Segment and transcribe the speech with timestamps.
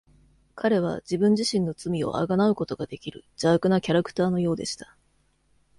[0.55, 4.95] 彼は、自分自身の罪を贖うことができる、邪悪なキャラクターのようでした。